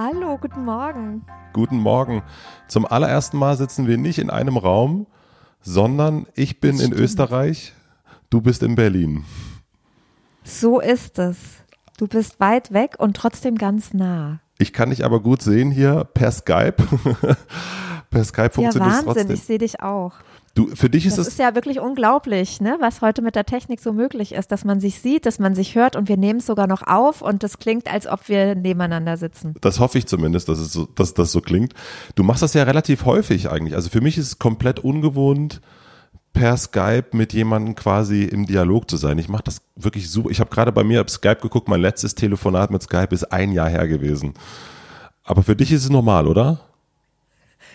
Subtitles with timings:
[0.00, 1.24] Hallo, guten Morgen.
[1.52, 2.22] Guten Morgen.
[2.68, 5.08] Zum allerersten Mal sitzen wir nicht in einem Raum,
[5.60, 7.72] sondern ich bin in Österreich,
[8.30, 9.24] du bist in Berlin.
[10.44, 11.36] So ist es.
[11.96, 14.38] Du bist weit weg und trotzdem ganz nah.
[14.58, 16.76] Ich kann dich aber gut sehen hier per Skype.
[18.10, 19.30] per Skype funktioniert ja, Wahnsinn, trotzdem.
[19.32, 20.12] ich sehe dich auch.
[20.58, 21.34] Du, für dich ist das es.
[21.34, 24.80] ist ja wirklich unglaublich, ne, was heute mit der Technik so möglich ist, dass man
[24.80, 27.60] sich sieht, dass man sich hört und wir nehmen es sogar noch auf und das
[27.60, 29.54] klingt, als ob wir nebeneinander sitzen.
[29.60, 31.74] Das hoffe ich zumindest, dass, es so, dass das so klingt.
[32.16, 33.76] Du machst das ja relativ häufig eigentlich.
[33.76, 35.60] Also für mich ist es komplett ungewohnt,
[36.32, 39.16] per Skype mit jemandem quasi im Dialog zu sein.
[39.18, 40.30] Ich mache das wirklich super.
[40.30, 43.52] Ich habe gerade bei mir auf Skype geguckt, mein letztes Telefonat mit Skype ist ein
[43.52, 44.34] Jahr her gewesen.
[45.22, 46.67] Aber für dich ist es normal, oder?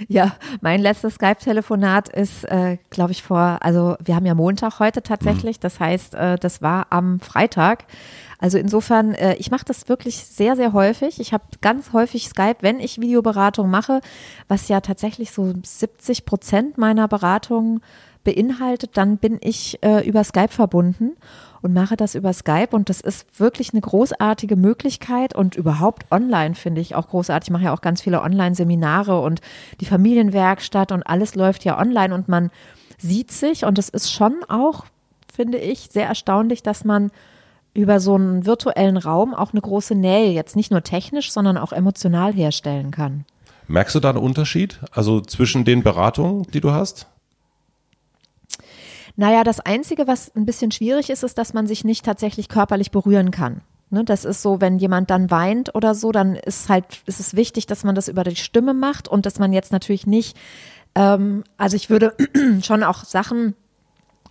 [0.08, 5.04] Ja, mein letztes Skype-Telefonat ist, äh, glaube ich, vor, also wir haben ja Montag heute
[5.04, 7.86] tatsächlich, das heißt, äh, das war am Freitag.
[8.40, 11.20] Also insofern, äh, ich mache das wirklich sehr, sehr häufig.
[11.20, 14.02] Ich habe ganz häufig Skype, wenn ich Videoberatung mache,
[14.48, 17.80] was ja tatsächlich so 70 Prozent meiner Beratung
[18.24, 21.12] beinhaltet, dann bin ich äh, über Skype verbunden
[21.62, 26.56] und mache das über Skype und das ist wirklich eine großartige Möglichkeit und überhaupt online
[26.56, 27.48] finde ich auch großartig.
[27.48, 29.42] Ich mache ja auch ganz viele Online-Seminare und
[29.80, 32.52] die Familienwerkstatt und alles läuft ja online und man
[32.98, 34.86] sieht sich und es ist schon auch,
[35.34, 37.12] finde ich, sehr erstaunlich, dass man
[37.74, 41.72] über so einen virtuellen Raum auch eine große Nähe jetzt nicht nur technisch, sondern auch
[41.72, 43.26] emotional herstellen kann.
[43.68, 44.80] Merkst du da einen Unterschied?
[44.92, 47.08] Also zwischen den Beratungen, die du hast?
[49.16, 52.92] Naja, das Einzige, was ein bisschen schwierig ist, ist, dass man sich nicht tatsächlich körperlich
[52.92, 53.62] berühren kann.
[53.90, 57.36] Ne, das ist so, wenn jemand dann weint oder so, dann ist halt, ist es
[57.36, 60.36] wichtig, dass man das über die Stimme macht und dass man jetzt natürlich nicht,
[60.96, 62.16] ähm, also ich würde
[62.64, 63.54] schon auch Sachen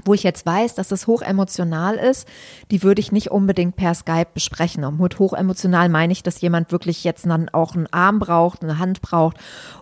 [0.04, 2.26] wo ich jetzt weiß, dass es hochemotional ist,
[2.71, 4.84] die würde ich nicht unbedingt per Skype besprechen.
[4.84, 8.78] Und mit hochemotional meine ich, dass jemand wirklich jetzt dann auch einen Arm braucht, eine
[8.78, 9.37] Hand braucht.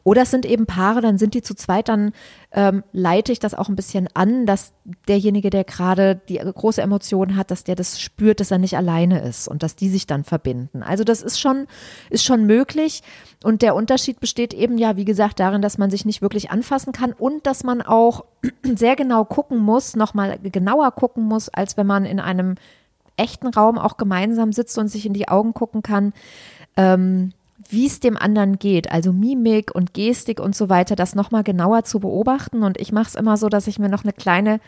[0.05, 2.13] Oder es sind eben Paare, dann sind die zu zweit, dann
[2.53, 4.73] ähm, leite ich das auch ein bisschen an, dass
[5.07, 9.23] derjenige, der gerade die große Emotion hat, dass der das spürt, dass er nicht alleine
[9.23, 10.83] ist und dass die sich dann verbinden.
[10.83, 11.69] Also das ist schon,
[12.09, 13.03] ist schon möglich.
[13.45, 16.93] Und der Unterschied besteht eben ja, wie gesagt, darin, dass man sich nicht wirklich anfassen
[16.93, 18.25] kann und dass man auch
[18.65, 22.57] sehr genau gucken muss, nochmal genauer gucken muss, als wenn man in einem
[23.17, 26.13] echten Raum auch gemeinsam sitzt und sich in die Augen gucken kann.
[26.77, 27.33] Ähm,
[27.73, 31.85] wie es dem anderen geht, also Mimik und Gestik und so weiter, das nochmal genauer
[31.85, 32.63] zu beobachten.
[32.63, 34.61] Und ich mache es immer so, dass ich mir noch eine kleine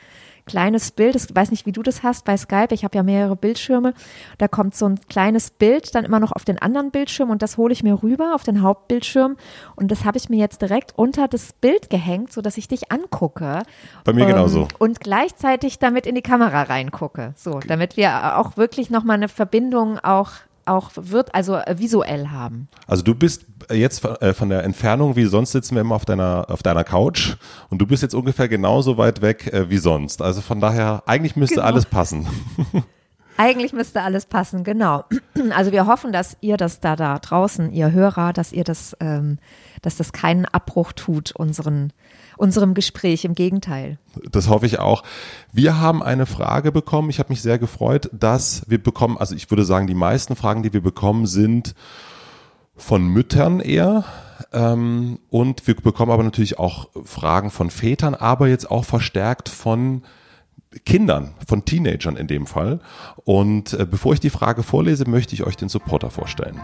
[0.47, 3.37] kleines Bild, ich weiß nicht, wie du das hast bei Skype, ich habe ja mehrere
[3.37, 3.95] Bildschirme,
[4.39, 7.57] da kommt so ein kleines Bild dann immer noch auf den anderen Bildschirm und das
[7.57, 9.37] hole ich mir rüber auf den Hauptbildschirm
[9.77, 13.63] und das habe ich mir jetzt direkt unter das Bild gehängt, sodass ich dich angucke.
[14.05, 14.69] Bei mir ähm, genauso.
[14.79, 19.99] Und gleichzeitig damit in die Kamera reingucke, so, damit wir auch wirklich nochmal eine Verbindung
[19.99, 20.31] auch
[20.67, 22.69] auch wird, also äh, visuell haben.
[22.87, 26.47] Also du bist jetzt äh, von der Entfernung wie sonst sitzen wir immer auf deiner
[26.49, 27.37] auf deiner Couch
[27.71, 30.23] und du bist jetzt ungefähr genauso weit weg äh, wie sonst.
[30.23, 31.67] Also von daher eigentlich müsste genau.
[31.67, 32.27] alles passen.
[33.37, 35.05] Eigentlich müsste alles passen, genau.
[35.55, 39.39] Also wir hoffen, dass ihr das da da draußen, ihr Hörer, dass ihr das, ähm,
[39.81, 41.93] dass das keinen Abbruch tut unseren
[42.37, 43.25] unserem Gespräch.
[43.25, 43.99] Im Gegenteil.
[44.31, 45.05] Das hoffe ich auch.
[45.53, 47.09] Wir haben eine Frage bekommen.
[47.11, 50.63] Ich habe mich sehr gefreut, dass wir bekommen, also ich würde sagen, die meisten Fragen,
[50.63, 51.75] die wir bekommen, sind
[52.77, 54.05] von Müttern eher.
[54.53, 60.03] Ähm, und wir bekommen aber natürlich auch Fragen von Vätern, aber jetzt auch verstärkt von
[60.85, 62.81] Kindern, von Teenagern in dem Fall.
[63.25, 66.61] Und äh, bevor ich die Frage vorlese, möchte ich euch den Supporter vorstellen.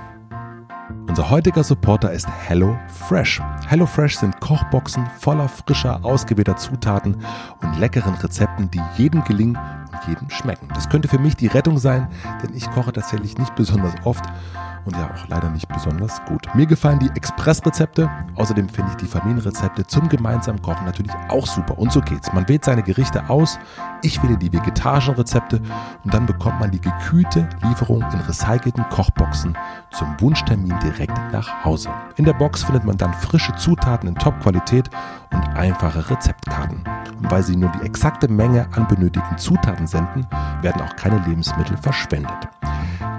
[1.06, 3.42] Unser heutiger Supporter ist HelloFresh.
[3.66, 7.16] HelloFresh sind Kochboxen voller frischer, ausgewählter Zutaten
[7.62, 9.58] und leckeren Rezepten, die jedem gelingen
[9.92, 10.68] und jedem schmecken.
[10.74, 12.08] Das könnte für mich die Rettung sein,
[12.42, 14.24] denn ich koche tatsächlich nicht besonders oft
[14.88, 16.48] und ja auch leider nicht besonders gut.
[16.54, 18.10] Mir gefallen die Expressrezepte.
[18.34, 21.78] Außerdem finde ich die Familienrezepte zum gemeinsamen Kochen natürlich auch super.
[21.78, 22.32] Und so geht's.
[22.32, 23.58] Man wählt seine Gerichte aus.
[24.02, 25.60] Ich wähle die vegetarischen Rezepte
[26.04, 29.56] und dann bekommt man die gekühlte Lieferung in recycelten Kochboxen
[29.90, 31.90] zum Wunschtermin direkt nach Hause.
[32.16, 34.88] In der Box findet man dann frische Zutaten in Top-Qualität
[35.32, 36.82] und einfache Rezeptkarten.
[37.18, 40.26] Und weil sie nur die exakte Menge an benötigten Zutaten senden,
[40.62, 42.48] werden auch keine Lebensmittel verschwendet.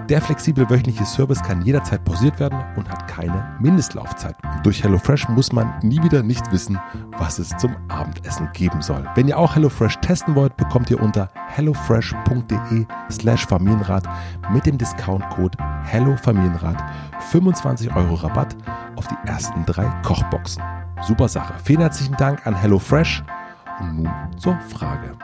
[0.09, 4.35] Der flexible wöchentliche Service kann jederzeit pausiert werden und hat keine Mindestlaufzeit.
[4.63, 6.79] Durch HelloFresh muss man nie wieder nicht wissen,
[7.19, 9.07] was es zum Abendessen geben soll.
[9.13, 14.03] Wenn ihr auch HelloFresh testen wollt, bekommt ihr unter hellofresh.de slash Familienrat
[14.51, 16.83] mit dem Discountcode HelloFamilienrat
[17.29, 18.55] 25 Euro Rabatt
[18.95, 20.63] auf die ersten drei Kochboxen.
[21.03, 21.53] Super Sache.
[21.63, 23.23] Vielen herzlichen Dank an HelloFresh
[23.79, 25.15] und nun zur Frage.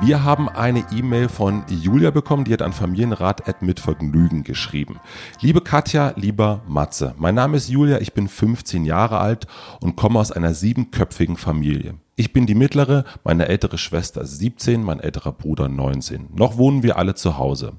[0.00, 5.00] Wir haben eine E-Mail von Julia bekommen, die hat an Familienrat mit Vergnügen geschrieben.
[5.40, 9.48] Liebe Katja, lieber Matze, mein Name ist Julia, ich bin 15 Jahre alt
[9.80, 11.94] und komme aus einer siebenköpfigen Familie.
[12.20, 16.30] Ich bin die mittlere, meine ältere Schwester ist 17, mein älterer Bruder 19.
[16.34, 17.74] Noch wohnen wir alle zu Hause.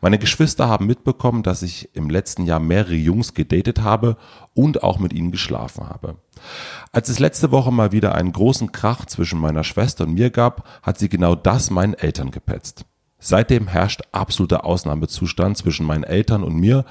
[0.00, 4.16] Meine Geschwister haben mitbekommen, dass ich im letzten Jahr mehrere Jungs gedatet habe
[4.52, 6.16] und auch mit ihnen geschlafen habe.
[6.90, 10.68] Als es letzte Woche mal wieder einen großen Krach zwischen meiner Schwester und mir gab,
[10.82, 12.86] hat sie genau das meinen Eltern gepetzt.
[13.20, 16.84] Seitdem herrscht absoluter Ausnahmezustand zwischen meinen Eltern und mir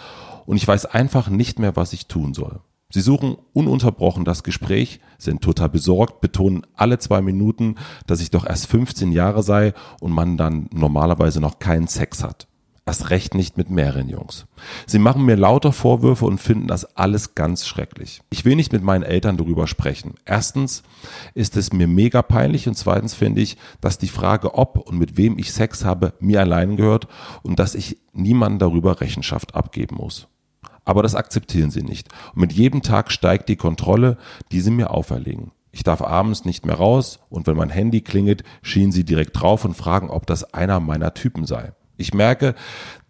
[0.45, 2.61] und ich weiß einfach nicht mehr, was ich tun soll.
[2.93, 8.45] Sie suchen ununterbrochen das Gespräch, sind total besorgt, betonen alle zwei Minuten, dass ich doch
[8.45, 12.47] erst 15 Jahre sei und man dann normalerweise noch keinen Sex hat.
[12.85, 14.45] Erst recht nicht mit mehreren Jungs.
[14.85, 18.21] Sie machen mir lauter Vorwürfe und finden das alles ganz schrecklich.
[18.29, 20.13] Ich will nicht mit meinen Eltern darüber sprechen.
[20.23, 20.83] Erstens
[21.33, 25.17] ist es mir mega peinlich und zweitens finde ich, dass die Frage, ob und mit
[25.17, 27.07] wem ich Sex habe, mir allein gehört
[27.41, 30.27] und dass ich niemandem darüber Rechenschaft abgeben muss.
[30.85, 32.09] Aber das akzeptieren sie nicht.
[32.33, 34.17] Und mit jedem Tag steigt die Kontrolle,
[34.51, 35.51] die sie mir auferlegen.
[35.71, 39.65] Ich darf abends nicht mehr raus und wenn mein Handy klingelt, schienen sie direkt drauf
[39.65, 41.73] und fragen, ob das einer meiner Typen sei.
[41.97, 42.53] Ich merke,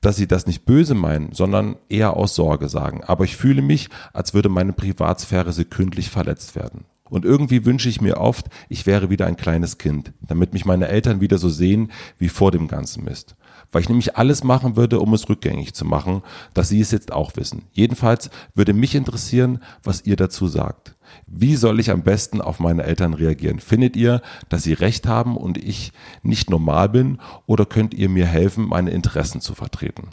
[0.02, 3.04] dass sie das nicht böse meinen, sondern eher aus Sorge sagen.
[3.04, 6.86] Aber ich fühle mich, als würde meine Privatsphäre sekündlich verletzt werden.
[7.14, 10.88] Und irgendwie wünsche ich mir oft, ich wäre wieder ein kleines Kind, damit mich meine
[10.88, 13.36] Eltern wieder so sehen wie vor dem ganzen Mist
[13.74, 16.22] weil ich nämlich alles machen würde, um es rückgängig zu machen,
[16.54, 17.64] dass Sie es jetzt auch wissen.
[17.74, 20.96] Jedenfalls würde mich interessieren, was ihr dazu sagt.
[21.28, 23.60] Wie soll ich am besten auf meine Eltern reagieren?
[23.60, 28.26] Findet ihr, dass sie recht haben und ich nicht normal bin oder könnt ihr mir
[28.26, 30.10] helfen, meine Interessen zu vertreten?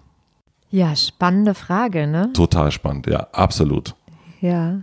[0.71, 2.33] Ja, spannende Frage, ne?
[2.33, 3.95] Total spannend, ja, absolut.
[4.41, 4.83] Ja.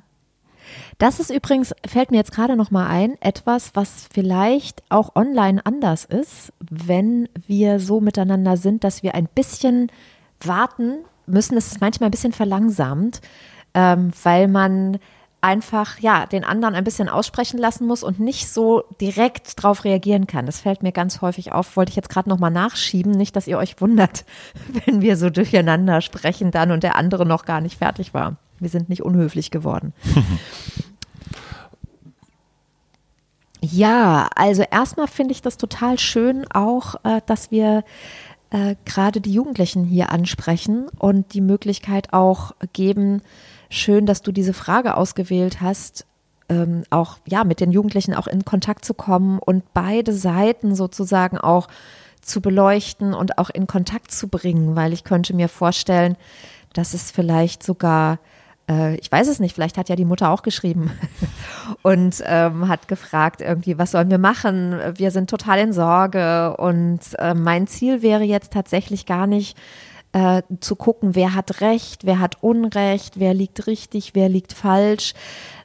[0.97, 5.65] Das ist übrigens, fällt mir jetzt gerade noch mal ein, etwas, was vielleicht auch online
[5.65, 9.91] anders ist, wenn wir so miteinander sind, dass wir ein bisschen
[10.41, 11.57] warten müssen.
[11.57, 13.21] Es ist manchmal ein bisschen verlangsamt,
[13.73, 14.99] ähm, weil man
[15.41, 20.25] einfach ja den anderen ein bisschen aussprechen lassen muss und nicht so direkt darauf reagieren
[20.25, 20.45] kann.
[20.45, 21.77] Das fällt mir ganz häufig auf.
[21.77, 24.25] Wollte ich jetzt gerade noch mal nachschieben, nicht, dass ihr euch wundert,
[24.85, 28.37] wenn wir so durcheinander sprechen dann und der andere noch gar nicht fertig war.
[28.59, 29.94] Wir sind nicht unhöflich geworden.
[33.62, 37.83] ja, also erstmal finde ich das total schön auch, äh, dass wir
[38.50, 43.21] äh, gerade die Jugendlichen hier ansprechen und die Möglichkeit auch geben,
[43.69, 46.06] schön, dass du diese Frage ausgewählt hast,
[46.49, 51.37] ähm, auch ja mit den Jugendlichen auch in Kontakt zu kommen und beide Seiten sozusagen
[51.37, 51.68] auch
[52.21, 56.16] zu beleuchten und auch in Kontakt zu bringen, weil ich könnte mir vorstellen,
[56.73, 58.19] dass es vielleicht sogar
[58.69, 60.92] äh, ich weiß es nicht, vielleicht hat ja die Mutter auch geschrieben
[61.83, 64.80] und ähm, hat gefragt irgendwie, was sollen wir machen?
[64.95, 69.57] Wir sind total in Sorge und äh, mein Ziel wäre jetzt tatsächlich gar nicht
[70.14, 75.14] äh, zu gucken, wer hat Recht, wer hat Unrecht, wer liegt richtig, wer liegt falsch.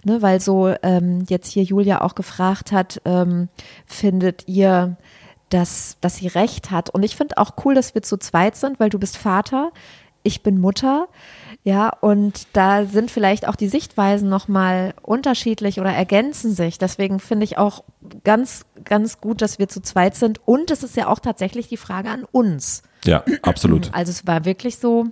[0.04, 3.48] Ne, weil so ähm, jetzt hier Julia auch gefragt hat, ähm,
[3.86, 4.96] findet ihr,
[5.48, 6.90] dass, dass sie Recht hat?
[6.90, 9.70] Und ich finde auch cool, dass wir zu zweit sind, weil du bist Vater,
[10.22, 11.08] ich bin Mutter.
[11.64, 16.78] Ja, und da sind vielleicht auch die Sichtweisen nochmal unterschiedlich oder ergänzen sich.
[16.78, 17.84] Deswegen finde ich auch
[18.24, 20.40] ganz, ganz gut, dass wir zu zweit sind.
[20.46, 22.82] Und es ist ja auch tatsächlich die Frage an uns.
[23.04, 23.94] Ja, absolut.
[23.94, 25.06] Also es war wirklich so,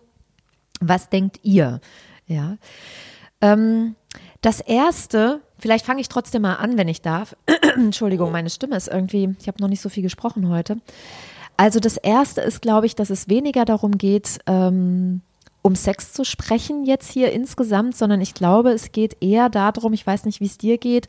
[0.81, 1.81] was denkt ihr?
[2.27, 2.57] Ja.
[3.41, 3.95] Ähm,
[4.41, 7.37] das erste, vielleicht fange ich trotzdem mal an, wenn ich darf.
[7.77, 10.79] Entschuldigung, meine Stimme ist irgendwie, ich habe noch nicht so viel gesprochen heute.
[11.61, 15.21] Also das erste ist, glaube ich, dass es weniger darum geht, ähm,
[15.61, 20.07] um Sex zu sprechen jetzt hier insgesamt, sondern ich glaube, es geht eher darum, ich
[20.07, 21.07] weiß nicht, wie es dir geht,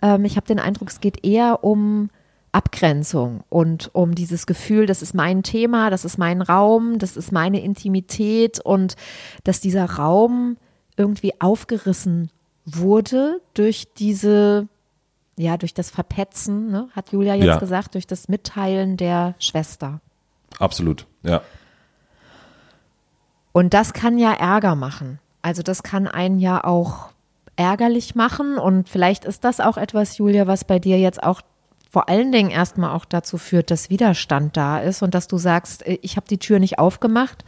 [0.00, 2.08] ähm, ich habe den Eindruck, es geht eher um
[2.50, 7.30] Abgrenzung und um dieses Gefühl, das ist mein Thema, das ist mein Raum, das ist
[7.30, 8.96] meine Intimität und
[9.44, 10.56] dass dieser Raum
[10.96, 12.30] irgendwie aufgerissen
[12.64, 14.66] wurde durch diese,
[15.40, 17.58] ja, durch das Verpetzen, ne, hat Julia jetzt Ja.
[17.58, 20.00] gesagt, durch das Mitteilen der Schwester.
[20.58, 21.40] Absolut, ja.
[23.52, 25.18] Und das kann ja Ärger machen.
[25.42, 27.08] Also das kann einen ja auch
[27.56, 31.42] ärgerlich machen und vielleicht ist das auch etwas, Julia, was bei dir jetzt auch
[31.90, 35.84] vor allen Dingen erstmal auch dazu führt, dass Widerstand da ist und dass du sagst,
[35.86, 37.44] äh, ich habe die Tür nicht aufgemacht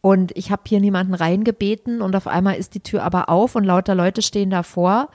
[0.00, 3.64] und ich habe hier niemanden reingebeten und auf einmal ist die Tür aber auf und
[3.64, 5.08] lauter Leute stehen davor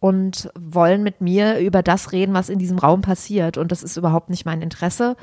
[0.00, 3.96] und wollen mit mir über das reden, was in diesem Raum passiert und das ist
[3.96, 5.16] überhaupt nicht mein Interesse.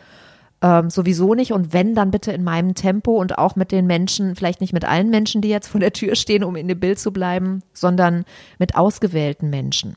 [0.61, 4.35] Ähm, sowieso nicht und wenn, dann bitte in meinem Tempo und auch mit den Menschen,
[4.35, 6.97] vielleicht nicht mit allen Menschen, die jetzt vor der Tür stehen, um in dem Bild
[6.97, 8.25] zu bleiben, sondern
[8.57, 9.95] mit ausgewählten Menschen.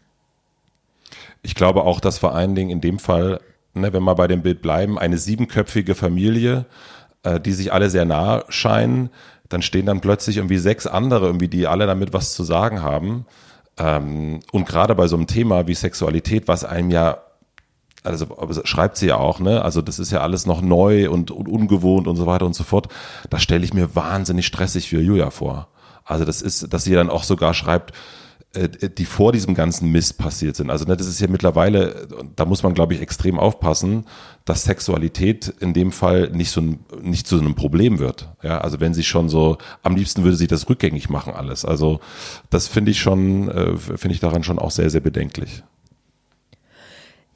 [1.42, 3.40] Ich glaube auch, dass vor allen Dingen in dem Fall,
[3.74, 6.66] ne, wenn wir bei dem Bild bleiben, eine siebenköpfige Familie,
[7.22, 9.10] äh, die sich alle sehr nah scheinen,
[9.48, 13.24] dann stehen dann plötzlich irgendwie sechs andere, irgendwie, die alle damit was zu sagen haben.
[13.78, 17.18] Ähm, und gerade bei so einem Thema wie Sexualität, was einem ja
[18.04, 18.26] also
[18.64, 19.62] schreibt sie ja auch, ne?
[19.62, 22.64] Also das ist ja alles noch neu und, und ungewohnt und so weiter und so
[22.64, 22.88] fort.
[23.28, 25.68] Das stelle ich mir wahnsinnig stressig für Julia vor.
[26.04, 27.92] Also das ist, dass sie dann auch sogar schreibt,
[28.54, 30.70] die vor diesem ganzen Mist passiert sind.
[30.70, 34.06] Also ne, das ist ja mittlerweile, da muss man glaube ich extrem aufpassen,
[34.46, 38.30] dass Sexualität in dem Fall nicht so ein, nicht zu einem Problem wird.
[38.42, 41.66] Ja, also wenn sie schon so, am liebsten würde sie das rückgängig machen alles.
[41.66, 42.00] Also
[42.48, 45.62] das finde ich schon, äh, finde ich daran schon auch sehr sehr bedenklich.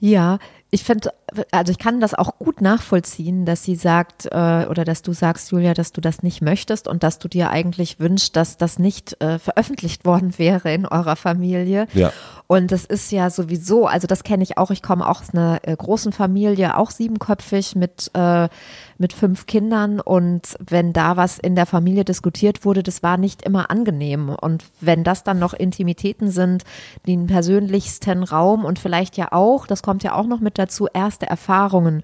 [0.00, 0.38] Ja,
[0.74, 1.12] ich finde,
[1.50, 5.52] also ich kann das auch gut nachvollziehen, dass sie sagt äh, oder dass du sagst,
[5.52, 9.20] Julia, dass du das nicht möchtest und dass du dir eigentlich wünschst, dass das nicht
[9.20, 11.88] äh, veröffentlicht worden wäre in eurer Familie.
[11.92, 12.10] Ja.
[12.52, 14.70] Und das ist ja sowieso, also das kenne ich auch.
[14.70, 18.50] Ich komme auch aus einer äh, großen Familie, auch siebenköpfig mit äh,
[18.98, 23.42] mit fünf Kindern und wenn da was in der Familie diskutiert wurde, das war nicht
[23.42, 24.28] immer angenehm.
[24.28, 26.64] Und wenn das dann noch Intimitäten sind,
[27.06, 31.26] den persönlichsten Raum und vielleicht ja auch, das kommt ja auch noch mit dazu, erste
[31.26, 32.02] Erfahrungen,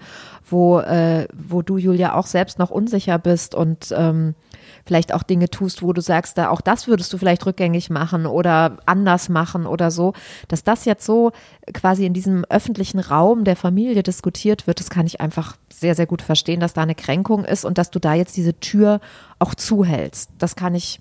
[0.48, 4.34] wo, äh, wo du, Julia, auch selbst noch unsicher bist und ähm,
[4.88, 8.24] vielleicht auch Dinge tust, wo du sagst, da auch das würdest du vielleicht rückgängig machen
[8.24, 10.14] oder anders machen oder so,
[10.48, 11.32] dass das jetzt so
[11.74, 16.06] quasi in diesem öffentlichen Raum der Familie diskutiert wird, das kann ich einfach sehr, sehr
[16.06, 19.00] gut verstehen, dass da eine Kränkung ist und dass du da jetzt diese Tür
[19.38, 20.30] auch zuhältst.
[20.38, 21.00] Das kann ich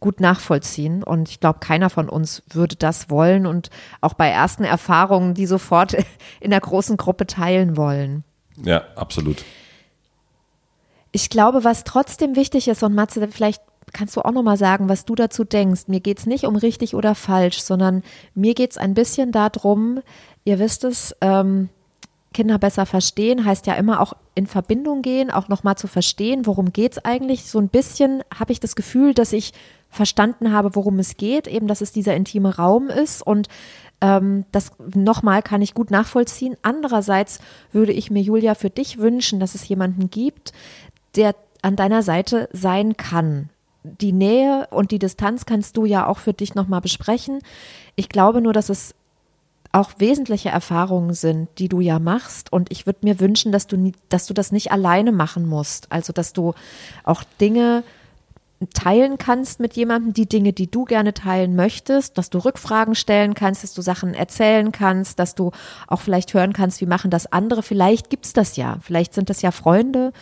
[0.00, 4.64] gut nachvollziehen und ich glaube, keiner von uns würde das wollen und auch bei ersten
[4.64, 5.96] Erfahrungen, die sofort
[6.40, 8.24] in der großen Gruppe teilen wollen.
[8.56, 9.44] Ja, absolut.
[11.12, 15.04] Ich glaube, was trotzdem wichtig ist, und Matze, vielleicht kannst du auch nochmal sagen, was
[15.04, 15.82] du dazu denkst.
[15.86, 18.02] Mir geht's nicht um richtig oder falsch, sondern
[18.34, 20.00] mir geht's ein bisschen darum,
[20.44, 21.68] ihr wisst es, ähm,
[22.32, 26.72] Kinder besser verstehen heißt ja immer auch in Verbindung gehen, auch nochmal zu verstehen, worum
[26.72, 27.44] geht's eigentlich.
[27.44, 29.52] So ein bisschen habe ich das Gefühl, dass ich
[29.90, 33.48] verstanden habe, worum es geht, eben, dass es dieser intime Raum ist und
[34.00, 36.56] ähm, das nochmal kann ich gut nachvollziehen.
[36.62, 37.40] Andererseits
[37.72, 40.52] würde ich mir, Julia, für dich wünschen, dass es jemanden gibt,
[41.16, 43.50] der an deiner Seite sein kann.
[43.84, 47.40] Die Nähe und die Distanz kannst du ja auch für dich nochmal besprechen.
[47.96, 48.94] Ich glaube nur, dass es
[49.72, 52.52] auch wesentliche Erfahrungen sind, die du ja machst.
[52.52, 55.90] Und ich würde mir wünschen, dass du, dass du das nicht alleine machen musst.
[55.90, 56.52] Also, dass du
[57.04, 57.82] auch Dinge
[58.74, 63.34] teilen kannst mit jemandem, die Dinge, die du gerne teilen möchtest, dass du Rückfragen stellen
[63.34, 65.50] kannst, dass du Sachen erzählen kannst, dass du
[65.88, 67.62] auch vielleicht hören kannst, wie machen das andere.
[67.62, 68.78] Vielleicht gibt's das ja.
[68.82, 70.12] Vielleicht sind das ja Freunde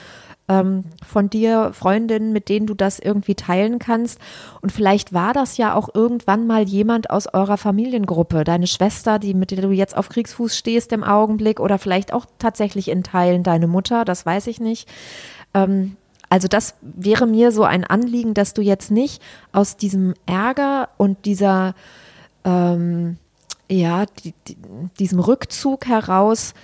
[0.50, 4.18] ähm, von dir, Freundinnen, mit denen du das irgendwie teilen kannst.
[4.60, 9.32] Und vielleicht war das ja auch irgendwann mal jemand aus eurer Familiengruppe, deine Schwester, die
[9.32, 13.44] mit der du jetzt auf Kriegsfuß stehst im Augenblick, oder vielleicht auch tatsächlich in Teilen
[13.44, 14.88] deine Mutter, das weiß ich nicht.
[15.54, 15.96] Ähm,
[16.28, 21.24] also das wäre mir so ein Anliegen, dass du jetzt nicht aus diesem Ärger und
[21.26, 21.74] dieser
[22.44, 23.18] ähm,
[23.68, 24.56] ja, die, die,
[24.98, 26.54] diesem Rückzug heraus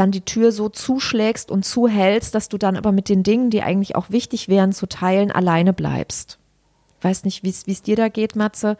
[0.00, 3.62] dann die Tür so zuschlägst und zuhältst, dass du dann aber mit den Dingen, die
[3.62, 6.38] eigentlich auch wichtig wären zu teilen, alleine bleibst.
[7.02, 8.78] Weiß nicht, wie es dir da geht, Matze.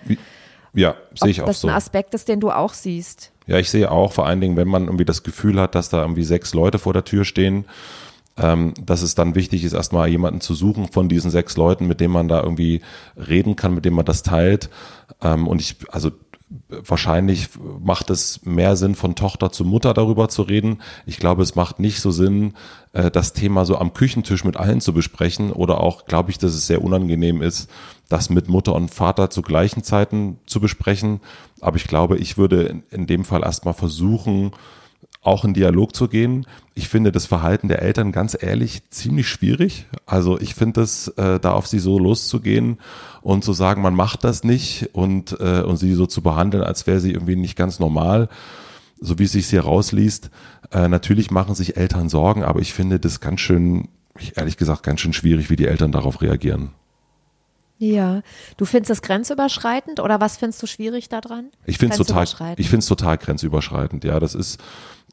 [0.73, 1.69] Ja, sehe ich Ob auch das so.
[1.69, 3.33] ein Aspekt ist, den du auch siehst.
[3.47, 6.01] Ja, ich sehe auch vor allen Dingen, wenn man irgendwie das Gefühl hat, dass da
[6.01, 7.67] irgendwie sechs Leute vor der Tür stehen,
[8.39, 12.01] ähm, dass es dann wichtig ist, erstmal jemanden zu suchen von diesen sechs Leuten, mit
[12.01, 12.81] dem man da irgendwie
[13.17, 14.71] reden kann, mit dem man das teilt.
[15.21, 16.13] Ähm, und ich, also
[16.69, 17.49] wahrscheinlich
[17.81, 20.83] macht es mehr Sinn, von Tochter zu Mutter darüber zu reden.
[21.07, 22.55] Ich glaube, es macht nicht so Sinn,
[22.93, 26.55] äh, das Thema so am Küchentisch mit allen zu besprechen oder auch, glaube ich, dass
[26.55, 27.71] es sehr unangenehm ist,
[28.09, 31.21] das mit Mutter und Vater zu gleichen Zeiten zu besprechen.
[31.61, 34.51] Aber ich glaube, ich würde in, dem Fall erstmal versuchen,
[35.23, 36.47] auch in Dialog zu gehen.
[36.75, 39.87] Ich finde das Verhalten der Eltern ganz ehrlich ziemlich schwierig.
[40.07, 42.79] Also ich finde es, äh, da auf sie so loszugehen
[43.21, 46.87] und zu sagen, man macht das nicht und, äh, und sie so zu behandeln, als
[46.87, 48.29] wäre sie irgendwie nicht ganz normal,
[48.99, 50.31] so wie es sich hier rausliest.
[50.73, 53.89] Äh, natürlich machen sich Eltern Sorgen, aber ich finde das ganz schön,
[54.37, 56.71] ehrlich gesagt, ganz schön schwierig, wie die Eltern darauf reagieren.
[57.83, 58.21] Ja,
[58.59, 61.49] du findest es grenzüberschreitend oder was findest du schwierig daran?
[61.65, 62.27] Ich finde es total,
[62.59, 64.05] ich finde es total grenzüberschreitend.
[64.05, 64.61] Ja, das ist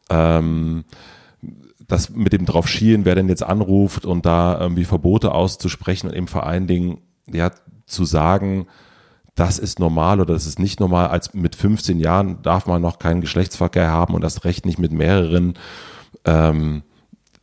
[0.10, 0.86] ähm,
[1.88, 6.16] das mit dem drauf schielen, wer denn jetzt anruft und da irgendwie Verbote auszusprechen und
[6.16, 7.00] eben vor allen Dingen
[7.32, 7.52] ja
[7.86, 8.68] zu sagen,
[9.36, 11.08] das ist normal oder das ist nicht normal.
[11.08, 14.92] Als mit 15 Jahren darf man noch keinen Geschlechtsverkehr haben und das Recht nicht mit
[14.92, 15.54] mehreren.
[16.26, 16.82] Ähm,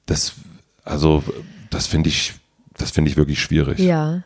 [0.06, 0.35] das,
[0.85, 1.23] also,
[1.71, 2.35] das finde ich,
[2.76, 3.78] das finde ich wirklich schwierig.
[3.78, 4.23] Ja.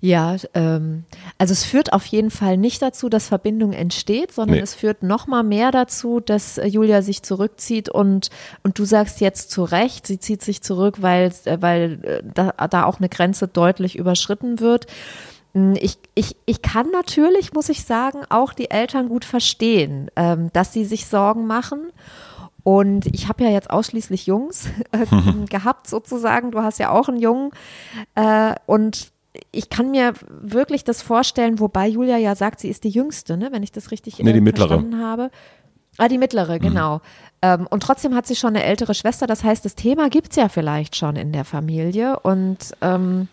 [0.00, 1.04] Ja, ähm,
[1.38, 4.62] also es führt auf jeden Fall nicht dazu, dass Verbindung entsteht, sondern nee.
[4.62, 8.30] es führt noch mal mehr dazu, dass äh, Julia sich zurückzieht und
[8.62, 12.52] und du sagst jetzt zu Recht, sie zieht sich zurück, weil äh, weil äh, da,
[12.68, 14.86] da auch eine Grenze deutlich überschritten wird.
[15.54, 20.50] Hm, ich, ich, ich kann natürlich, muss ich sagen, auch die Eltern gut verstehen, ähm,
[20.52, 21.92] dass sie sich Sorgen machen.
[22.64, 25.06] Und ich habe ja jetzt ausschließlich Jungs äh,
[25.48, 26.50] gehabt, sozusagen.
[26.50, 27.50] Du hast ja auch einen Jungen.
[28.14, 29.11] Äh, und
[29.50, 33.48] ich kann mir wirklich das vorstellen, wobei Julia ja sagt, sie ist die Jüngste, ne,
[33.50, 35.30] wenn ich das richtig nee, die äh, verstanden habe.
[35.98, 36.60] Ah, die mittlere, mhm.
[36.60, 37.00] genau.
[37.42, 39.26] Ähm, und trotzdem hat sie schon eine ältere Schwester.
[39.26, 42.18] Das heißt, das Thema gibt's ja vielleicht schon in der Familie.
[42.20, 43.28] Und ähm,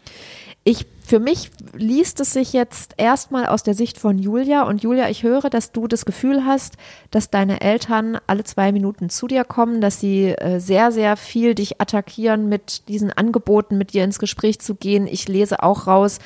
[0.63, 4.62] ich, für mich liest es sich jetzt erstmal aus der Sicht von Julia.
[4.62, 6.75] Und Julia, ich höre, dass du das Gefühl hast,
[7.10, 11.56] dass deine Eltern alle zwei Minuten zu dir kommen, dass sie äh, sehr, sehr viel
[11.56, 15.08] dich attackieren mit diesen Angeboten, mit dir ins Gespräch zu gehen.
[15.08, 16.20] Ich lese auch raus,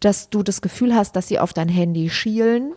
[0.00, 2.72] dass du das Gefühl hast, dass sie auf dein Handy schielen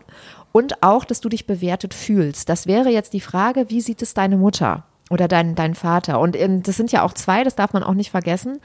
[0.51, 2.49] und auch, dass du dich bewertet fühlst.
[2.49, 6.19] Das wäre jetzt die Frage, wie sieht es deine Mutter oder dein, dein Vater?
[6.19, 8.59] Und in, das sind ja auch zwei, das darf man auch nicht vergessen.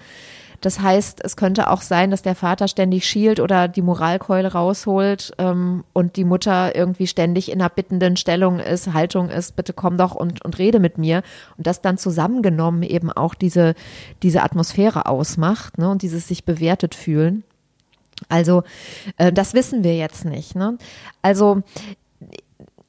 [0.61, 5.33] Das heißt, es könnte auch sein, dass der Vater ständig schielt oder die Moralkeule rausholt
[5.39, 9.97] ähm, und die Mutter irgendwie ständig in einer bittenden Stellung ist, Haltung ist, bitte komm
[9.97, 11.23] doch und, und rede mit mir.
[11.57, 13.75] Und das dann zusammengenommen eben auch diese,
[14.23, 17.43] diese Atmosphäre ausmacht ne, und dieses sich bewertet fühlen.
[18.29, 18.63] Also
[19.17, 20.57] äh, das wissen wir jetzt nicht.
[20.57, 20.77] Ne?
[21.23, 21.63] Also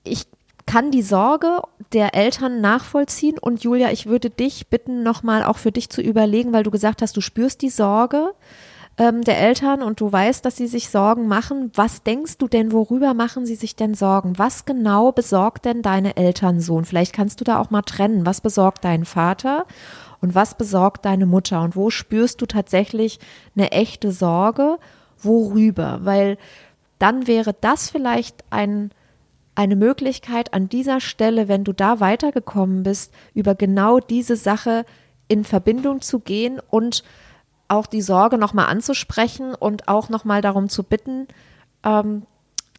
[0.04, 0.26] ich
[0.72, 5.74] kann die Sorge der Eltern nachvollziehen und Julia, ich würde dich bitten, nochmal auch für
[5.74, 8.32] dich zu überlegen, weil du gesagt hast, du spürst die Sorge
[8.98, 11.72] ähm, der Eltern und du weißt, dass sie sich Sorgen machen.
[11.76, 14.40] Was denkst du denn, worüber machen sie sich denn Sorgen?
[14.40, 16.82] Was genau besorgt denn deine Eltern so?
[16.84, 18.26] vielleicht kannst du da auch mal trennen.
[18.26, 19.66] Was besorgt dein Vater
[20.22, 21.64] und was besorgt deine Mutter?
[21.64, 23.20] Und wo spürst du tatsächlich
[23.58, 24.78] eine echte Sorge?
[25.22, 26.00] Worüber?
[26.04, 26.38] Weil
[26.98, 28.92] dann wäre das vielleicht ein
[29.56, 34.86] eine Möglichkeit an dieser Stelle, wenn du da weitergekommen bist, über genau diese Sache
[35.28, 37.04] in Verbindung zu gehen und
[37.68, 41.28] auch die Sorge nochmal anzusprechen und auch nochmal darum zu bitten,
[41.84, 42.24] ähm,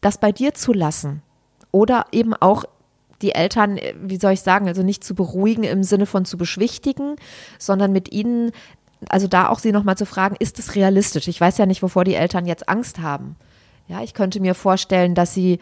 [0.01, 1.23] das bei dir zu lassen.
[1.71, 2.65] Oder eben auch
[3.23, 7.17] die Eltern, wie soll ich sagen, also nicht zu beruhigen im Sinne von zu beschwichtigen,
[7.59, 8.51] sondern mit ihnen,
[9.09, 11.29] also da auch sie nochmal zu fragen, ist es realistisch?
[11.29, 13.37] Ich weiß ja nicht, wovor die Eltern jetzt Angst haben.
[13.89, 15.59] Ja, ich könnte mir vorstellen, dass sie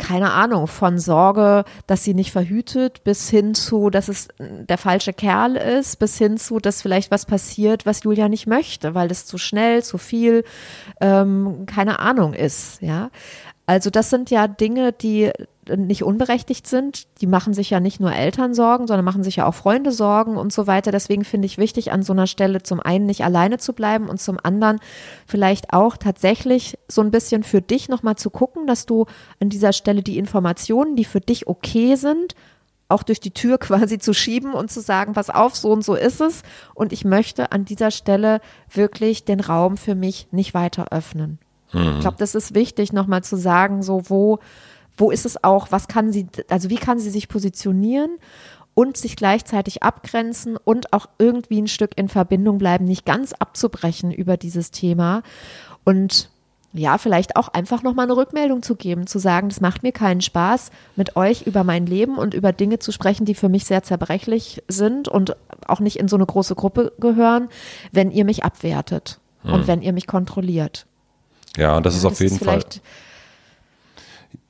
[0.00, 5.12] keine Ahnung, von Sorge, dass sie nicht verhütet, bis hin zu, dass es der falsche
[5.12, 9.26] Kerl ist, bis hin zu, dass vielleicht was passiert, was Julia nicht möchte, weil es
[9.26, 10.44] zu schnell, zu viel,
[11.00, 13.10] ähm, keine Ahnung ist, ja.
[13.70, 15.30] Also das sind ja Dinge, die
[15.76, 17.06] nicht unberechtigt sind.
[17.20, 20.36] Die machen sich ja nicht nur Eltern Sorgen, sondern machen sich ja auch Freunde Sorgen
[20.36, 20.90] und so weiter.
[20.90, 24.20] Deswegen finde ich wichtig, an so einer Stelle zum einen nicht alleine zu bleiben und
[24.20, 24.80] zum anderen
[25.24, 29.06] vielleicht auch tatsächlich so ein bisschen für dich nochmal zu gucken, dass du
[29.38, 32.34] an dieser Stelle die Informationen, die für dich okay sind,
[32.88, 35.94] auch durch die Tür quasi zu schieben und zu sagen, pass auf, so und so
[35.94, 36.42] ist es.
[36.74, 41.38] Und ich möchte an dieser Stelle wirklich den Raum für mich nicht weiter öffnen.
[41.72, 41.94] Mhm.
[41.94, 44.38] Ich glaube, das ist wichtig, nochmal zu sagen, so wo
[44.96, 48.18] wo ist es auch, was kann sie, also wie kann sie sich positionieren
[48.74, 54.12] und sich gleichzeitig abgrenzen und auch irgendwie ein Stück in Verbindung bleiben, nicht ganz abzubrechen
[54.12, 55.22] über dieses Thema
[55.84, 56.30] und
[56.72, 60.20] ja, vielleicht auch einfach nochmal eine Rückmeldung zu geben, zu sagen, das macht mir keinen
[60.20, 63.82] Spaß, mit euch über mein Leben und über Dinge zu sprechen, die für mich sehr
[63.82, 67.48] zerbrechlich sind und auch nicht in so eine große Gruppe gehören,
[67.90, 69.52] wenn ihr mich abwertet hm.
[69.52, 70.86] und wenn ihr mich kontrolliert.
[71.56, 72.62] Ja, und das ja, ist auf das jeden ist Fall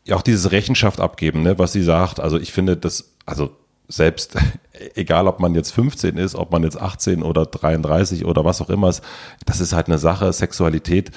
[0.04, 2.20] ja auch dieses Rechenschaft abgeben, ne, was sie sagt.
[2.20, 3.50] Also ich finde das, also
[3.88, 4.36] selbst,
[4.94, 8.70] egal ob man jetzt 15 ist, ob man jetzt 18 oder 33 oder was auch
[8.70, 9.02] immer ist,
[9.46, 11.10] das ist halt eine Sache, Sexualität,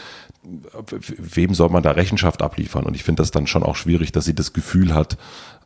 [0.99, 2.85] wem soll man da Rechenschaft abliefern?
[2.85, 5.17] Und ich finde das dann schon auch schwierig, dass sie das Gefühl hat,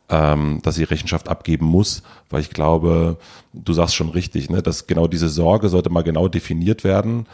[0.08, 3.18] ähm, dass sie Rechenschaft abgeben muss, weil ich glaube,
[3.52, 7.26] du sagst schon richtig, ne, dass genau diese Sorge sollte mal genau definiert werden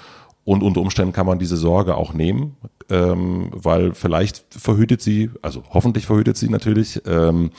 [0.44, 2.56] und unter Umständen kann man diese Sorge auch nehmen,
[2.90, 7.00] ähm, weil vielleicht verhütet sie, also hoffentlich verhütet sie natürlich.
[7.06, 7.50] Ähm,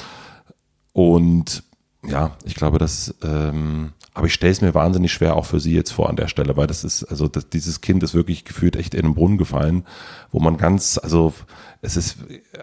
[0.94, 1.64] und
[2.08, 5.74] ja, ich glaube, dass, ähm, aber ich stelle es mir wahnsinnig schwer auch für sie
[5.74, 8.76] jetzt vor an der Stelle, weil das ist, also das, dieses Kind ist wirklich gefühlt
[8.76, 9.86] echt in den Brunnen gefallen,
[10.32, 11.34] wo man ganz, also
[11.82, 12.18] es ist,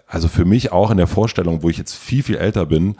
[0.07, 2.95] also für mich auch in der Vorstellung, wo ich jetzt viel, viel älter bin,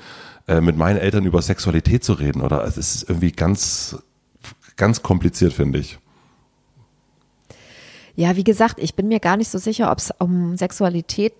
[0.47, 3.97] äh, mit meinen Eltern über Sexualität zu reden, oder es ist irgendwie ganz,
[4.75, 5.99] ganz kompliziert, finde ich.
[8.15, 11.34] Ja, wie gesagt, ich bin mir gar nicht so sicher, ob es um Sexualität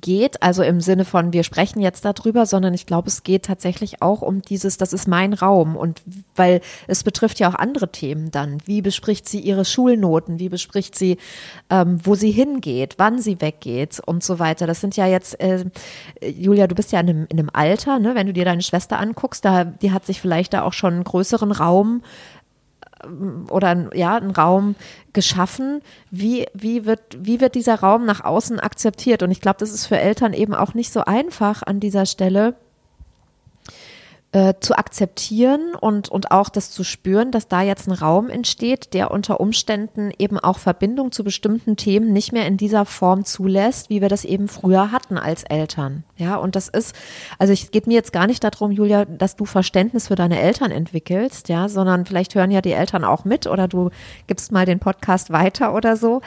[0.00, 4.02] geht, also im Sinne von, wir sprechen jetzt darüber, sondern ich glaube, es geht tatsächlich
[4.02, 6.02] auch um dieses, das ist mein Raum und
[6.36, 8.58] weil es betrifft ja auch andere Themen dann.
[8.64, 10.38] Wie bespricht sie ihre Schulnoten?
[10.38, 11.18] Wie bespricht sie,
[11.70, 14.66] ähm, wo sie hingeht, wann sie weggeht und so weiter?
[14.66, 15.64] Das sind ja jetzt, äh,
[16.22, 18.14] Julia, du bist ja in einem, in einem Alter, ne?
[18.14, 21.04] wenn du dir deine Schwester anguckst, da, die hat sich vielleicht da auch schon einen
[21.04, 22.02] größeren Raum
[23.50, 24.74] oder ja, ein Raum
[25.12, 25.80] geschaffen.
[26.10, 29.22] Wie, wie, wird, wie wird dieser Raum nach außen akzeptiert?
[29.22, 32.56] Und ich glaube, das ist für Eltern eben auch nicht so einfach an dieser Stelle,
[34.34, 38.92] äh, zu akzeptieren und, und auch das zu spüren, dass da jetzt ein Raum entsteht,
[38.92, 43.90] der unter Umständen eben auch Verbindung zu bestimmten Themen nicht mehr in dieser Form zulässt,
[43.90, 46.02] wie wir das eben früher hatten als Eltern.
[46.16, 46.96] Ja, und das ist,
[47.38, 50.72] also es geht mir jetzt gar nicht darum, Julia, dass du Verständnis für deine Eltern
[50.72, 53.90] entwickelst, ja, sondern vielleicht hören ja die Eltern auch mit oder du
[54.26, 56.22] gibst mal den Podcast weiter oder so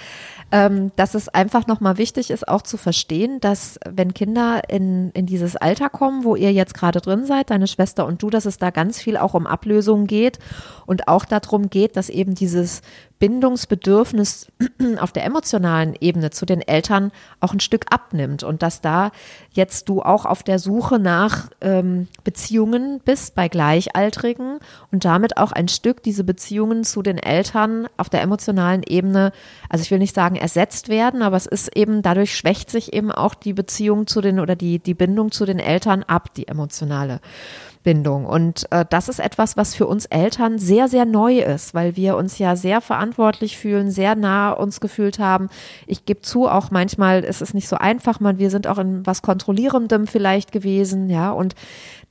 [0.52, 5.26] ähm, dass es einfach nochmal wichtig ist, auch zu verstehen, dass wenn Kinder in, in
[5.26, 8.58] dieses Alter kommen, wo ihr jetzt gerade drin seid, deine Schwester und du, dass es
[8.58, 10.40] da ganz viel auch um Ablösungen geht
[10.86, 12.82] und auch darum geht, dass eben dieses
[13.20, 14.48] Bindungsbedürfnis
[15.00, 19.12] auf der emotionalen Ebene zu den Eltern auch ein Stück abnimmt und dass da
[19.52, 24.60] jetzt du auch auf der Suche nach ähm, Beziehungen bist bei Gleichaltrigen
[24.92, 29.32] und damit auch ein Stück diese Beziehungen zu den Eltern auf der emotionalen Ebene,
[29.70, 33.12] also ich will nicht sagen ersetzt werden, aber es ist eben, dadurch schwächt sich eben
[33.12, 37.20] auch die Beziehung zu den oder die, die Bindung zu den Eltern ab, die emotionale.
[37.88, 38.26] Bindung.
[38.26, 42.18] Und äh, das ist etwas, was für uns Eltern sehr, sehr neu ist, weil wir
[42.18, 45.50] uns ja sehr verantwortlich fühlen, sehr nah uns gefühlt haben.
[45.86, 49.06] Ich gebe zu, auch manchmal ist es nicht so einfach, man, wir sind auch in
[49.06, 51.32] was Kontrollierendem vielleicht gewesen, ja.
[51.32, 51.56] Und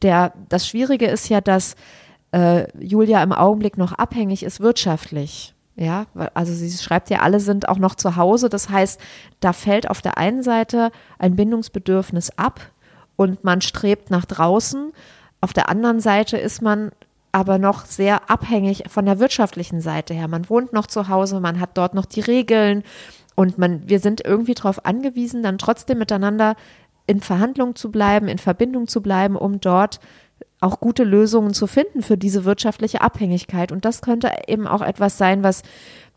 [0.03, 1.77] der, das Schwierige ist ja, dass
[2.33, 5.55] äh, Julia im Augenblick noch abhängig ist wirtschaftlich.
[5.79, 8.49] Ja, also sie schreibt ja, alle sind auch noch zu Hause.
[8.49, 8.99] Das heißt,
[9.41, 12.61] da fällt auf der einen Seite ein Bindungsbedürfnis ab
[13.17, 14.93] und man strebt nach draußen.
[15.43, 16.93] Auf der anderen Seite ist man
[17.37, 20.27] aber noch sehr abhängig von der wirtschaftlichen Seite her.
[20.27, 22.83] Man wohnt noch zu Hause, man hat dort noch die Regeln
[23.35, 26.57] und man, wir sind irgendwie darauf angewiesen, dann trotzdem miteinander
[27.07, 30.01] in Verhandlung zu bleiben, in Verbindung zu bleiben, um dort
[30.61, 33.71] auch gute Lösungen zu finden für diese wirtschaftliche Abhängigkeit.
[33.71, 35.63] Und das könnte eben auch etwas sein, was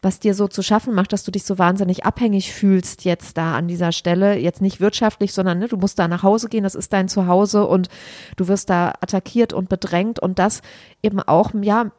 [0.01, 3.55] was dir so zu schaffen macht, dass du dich so wahnsinnig abhängig fühlst jetzt da
[3.55, 4.38] an dieser Stelle.
[4.38, 7.65] Jetzt nicht wirtschaftlich, sondern ne, du musst da nach Hause gehen, das ist dein Zuhause
[7.65, 7.89] und
[8.38, 10.62] du wirst da attackiert und bedrängt und das
[11.03, 11.91] eben auch, ja,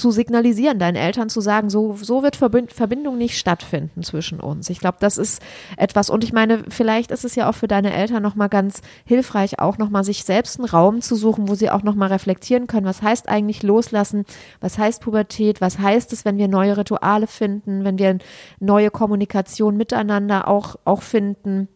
[0.00, 4.70] zu signalisieren, deinen Eltern zu sagen, so, so wird Verbindung nicht stattfinden zwischen uns.
[4.70, 5.42] Ich glaube, das ist
[5.76, 9.58] etwas, und ich meine, vielleicht ist es ja auch für deine Eltern nochmal ganz hilfreich,
[9.58, 13.02] auch nochmal sich selbst einen Raum zu suchen, wo sie auch nochmal reflektieren können, was
[13.02, 14.24] heißt eigentlich loslassen,
[14.60, 18.18] was heißt Pubertät, was heißt es, wenn wir neue Rituale finden, wenn wir
[18.60, 21.68] neue Kommunikation miteinander auch, auch finden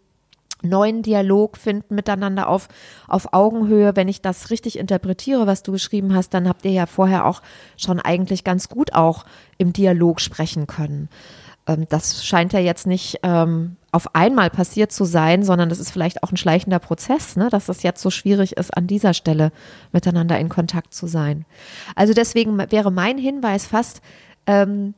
[0.63, 2.69] neuen Dialog finden miteinander auf,
[3.09, 3.97] auf Augenhöhe.
[3.97, 7.43] Wenn ich das richtig interpretiere, was du geschrieben hast, dann habt ihr ja vorher auch
[7.77, 9.25] schon eigentlich ganz gut auch
[9.59, 11.09] im Dialog sprechen können.
[11.67, 15.91] Ähm, das scheint ja jetzt nicht ähm, auf einmal passiert zu sein, sondern das ist
[15.91, 17.49] vielleicht auch ein schleichender Prozess, ne?
[17.51, 19.53] dass es jetzt so schwierig ist, an dieser Stelle
[19.93, 21.45] miteinander in Kontakt zu sein.
[21.97, 24.01] Also deswegen wäre mein Hinweis fast,
[24.47, 24.95] ähm,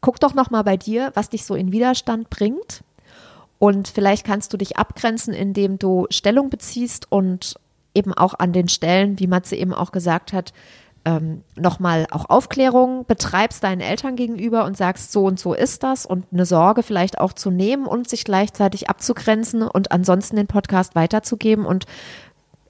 [0.00, 2.82] guck doch noch mal bei dir, was dich so in Widerstand bringt
[3.58, 7.56] und vielleicht kannst du dich abgrenzen, indem du Stellung beziehst und
[7.94, 10.52] eben auch an den Stellen, wie Matze eben auch gesagt hat,
[11.06, 16.04] ähm, nochmal auch Aufklärung betreibst deinen Eltern gegenüber und sagst, so und so ist das
[16.04, 20.96] und eine Sorge vielleicht auch zu nehmen und sich gleichzeitig abzugrenzen und ansonsten den Podcast
[20.96, 21.86] weiterzugeben und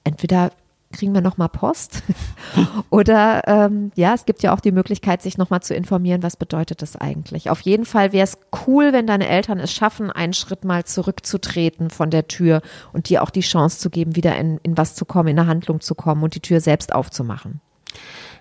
[0.03, 0.51] entweder
[0.91, 2.03] kriegen wir nochmal Post?
[2.89, 6.81] Oder ähm, ja, es gibt ja auch die Möglichkeit, sich nochmal zu informieren, was bedeutet
[6.81, 7.49] das eigentlich.
[7.49, 11.89] Auf jeden Fall wäre es cool, wenn deine Eltern es schaffen, einen Schritt mal zurückzutreten
[11.89, 12.61] von der Tür
[12.93, 15.47] und dir auch die Chance zu geben, wieder in, in was zu kommen, in eine
[15.47, 17.61] Handlung zu kommen und die Tür selbst aufzumachen.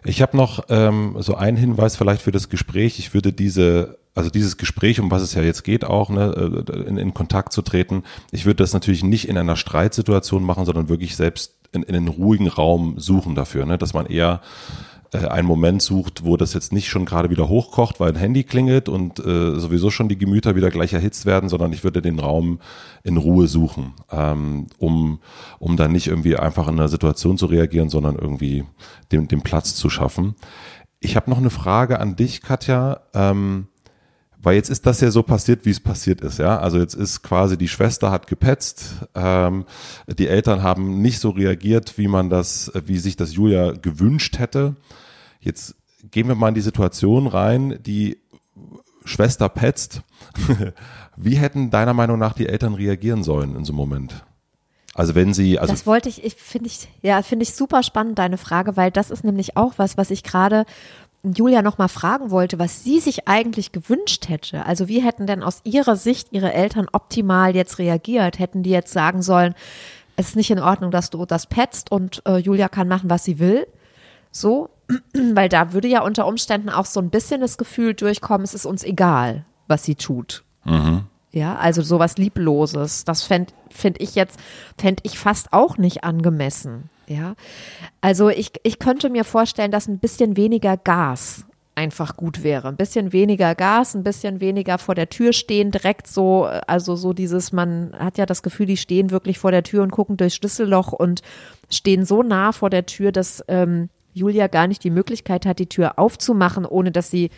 [0.05, 2.99] Ich habe noch ähm, so einen Hinweis vielleicht für das Gespräch.
[2.99, 6.89] Ich würde diese also dieses Gespräch, um was es ja jetzt geht, auch ne, äh,
[6.89, 8.03] in, in Kontakt zu treten.
[8.33, 12.09] Ich würde das natürlich nicht in einer Streitsituation machen, sondern wirklich selbst in, in einen
[12.09, 14.41] ruhigen Raum suchen dafür, ne, dass man eher
[15.13, 18.45] äh, einen Moment sucht, wo das jetzt nicht schon gerade wieder hochkocht, weil ein Handy
[18.45, 22.19] klingelt und äh, sowieso schon die Gemüter wieder gleich erhitzt werden, sondern ich würde den
[22.19, 22.61] Raum
[23.03, 25.21] in Ruhe suchen, ähm, um,
[25.59, 28.65] um dann nicht irgendwie einfach in einer Situation zu reagieren, sondern irgendwie
[29.13, 30.35] den, den Platz zu schaffen.
[31.01, 33.01] Ich habe noch eine Frage an dich, Katja.
[33.15, 33.69] Ähm,
[34.47, 36.61] weil jetzt ist das ja so passiert, wie es passiert ist, ja.
[36.61, 39.65] Also jetzt ist quasi die Schwester hat gepetzt, ähm,
[40.07, 44.77] die Eltern haben nicht so reagiert, wie man das, wie sich das Julia gewünscht hätte.
[45.41, 45.75] Jetzt
[46.13, 48.19] gehen wir mal in die Situation rein, die
[49.05, 50.03] Schwester petzt.
[51.17, 54.25] wie hätten deiner Meinung nach die Eltern reagieren sollen in so einem Moment?
[54.95, 58.19] Also wenn sie, also das wollte ich, ich finde ich, ja, finde ich super spannend
[58.19, 60.65] deine Frage, weil das ist nämlich auch was, was ich gerade
[61.33, 64.67] Julia noch mal fragen wollte, was sie sich eigentlich gewünscht hätte.
[64.67, 68.39] Also wie hätten denn aus ihrer Sicht ihre Eltern optimal jetzt reagiert?
[68.39, 69.55] Hätten die jetzt sagen sollen,
[70.17, 73.25] es ist nicht in Ordnung, dass du das petzt und äh, Julia kann machen, was
[73.25, 73.67] sie will?
[74.31, 74.71] So,
[75.35, 78.67] weil da würde ja unter Umständen auch so ein bisschen das Gefühl durchkommen, es ist
[78.67, 80.45] uns egal, was sie tut.
[80.65, 81.05] Mhm.
[81.33, 83.05] Ja, also sowas Liebloses.
[83.05, 84.41] Das fände find ich jetzt,
[84.79, 86.89] fände ich fast auch nicht angemessen.
[87.09, 87.35] Ja,
[88.01, 92.69] also ich, ich könnte mir vorstellen, dass ein bisschen weniger Gas einfach gut wäre.
[92.69, 97.13] Ein bisschen weniger Gas, ein bisschen weniger vor der Tür stehen, direkt so, also so
[97.13, 100.37] dieses, man hat ja das Gefühl, die stehen wirklich vor der Tür und gucken durchs
[100.37, 101.21] Schlüsselloch und
[101.71, 105.69] stehen so nah vor der Tür, dass ähm, Julia gar nicht die Möglichkeit hat, die
[105.69, 107.31] Tür aufzumachen, ohne dass sie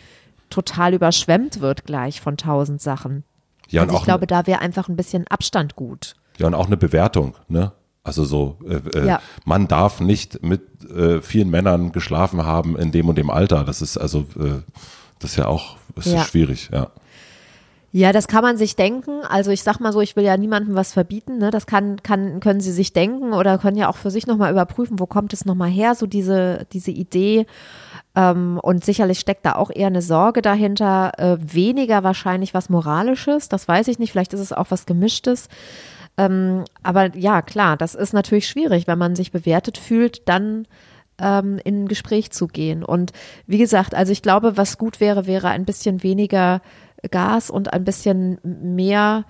[0.49, 3.25] total überschwemmt wird gleich von tausend Sachen.
[3.67, 6.15] Ja, und also ich glaube, da wäre einfach ein bisschen Abstand gut.
[6.37, 7.73] Ja, und auch eine Bewertung, ne?
[8.09, 9.21] Also so, äh, äh, ja.
[9.45, 13.63] man darf nicht mit äh, vielen Männern geschlafen haben in dem und dem Alter.
[13.63, 14.63] Das ist also, äh,
[15.19, 16.23] das ist ja auch, das ja.
[16.23, 16.87] ist schwierig, ja.
[17.91, 19.21] Ja, das kann man sich denken.
[19.29, 21.37] Also ich sag mal so, ich will ja niemandem was verbieten.
[21.37, 21.51] Ne?
[21.51, 24.99] Das kann, kann, können Sie sich denken oder können ja auch für sich nochmal überprüfen,
[24.99, 27.45] wo kommt es nochmal her, so diese, diese Idee.
[28.15, 31.13] Ähm, und sicherlich steckt da auch eher eine Sorge dahinter.
[31.17, 34.11] Äh, weniger wahrscheinlich was Moralisches, das weiß ich nicht.
[34.11, 35.47] Vielleicht ist es auch was Gemischtes.
[36.19, 40.67] Ähm, aber ja, klar, das ist natürlich schwierig, wenn man sich bewertet fühlt, dann
[41.17, 42.83] ähm, in ein Gespräch zu gehen.
[42.83, 43.13] Und
[43.47, 46.61] wie gesagt, also ich glaube, was gut wäre, wäre ein bisschen weniger
[47.09, 49.23] Gas und ein bisschen mehr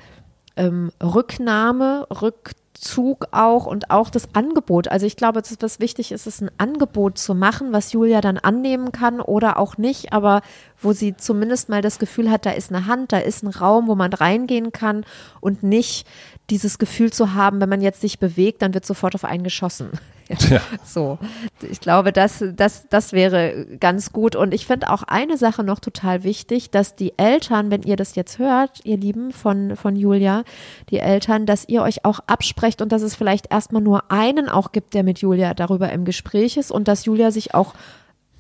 [0.58, 4.88] ähm, Rücknahme, Rückzug auch und auch das Angebot.
[4.88, 8.40] Also ich glaube, das, was wichtig ist, ist ein Angebot zu machen, was Julia dann
[8.40, 10.42] annehmen kann oder auch nicht, aber
[10.82, 13.88] wo sie zumindest mal das Gefühl hat, da ist eine Hand, da ist ein Raum,
[13.88, 15.06] wo man reingehen kann
[15.42, 16.08] und nicht
[16.50, 19.92] dieses Gefühl zu haben, wenn man jetzt sich bewegt, dann wird sofort auf einen geschossen.
[20.50, 20.62] Ja.
[20.84, 21.18] So,
[21.62, 24.36] ich glaube, das, das, das wäre ganz gut.
[24.36, 28.14] Und ich finde auch eine Sache noch total wichtig, dass die Eltern, wenn ihr das
[28.14, 30.44] jetzt hört, ihr Lieben von, von Julia,
[30.92, 34.72] die Eltern, dass ihr euch auch absprecht und dass es vielleicht erstmal nur einen auch
[34.72, 37.74] gibt, der mit Julia darüber im Gespräch ist und dass Julia sich auch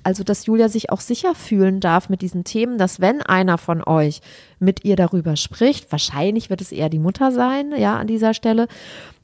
[0.04, 3.84] also dass Julia sich auch sicher fühlen darf mit diesen Themen, dass wenn einer von
[3.84, 4.22] euch
[4.60, 8.68] mit ihr darüber spricht, wahrscheinlich wird es eher die Mutter sein, ja, an dieser Stelle,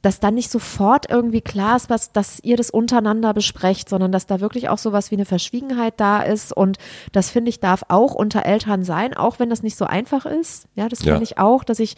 [0.05, 4.27] dass dann nicht sofort irgendwie klar ist, was, dass ihr das untereinander besprecht, sondern dass
[4.27, 6.55] da wirklich auch sowas wie eine Verschwiegenheit da ist.
[6.55, 6.77] Und
[7.11, 10.67] das finde ich darf auch unter Eltern sein, auch wenn das nicht so einfach ist.
[10.75, 11.21] Ja, das finde ja.
[11.23, 11.95] ich auch, dass ich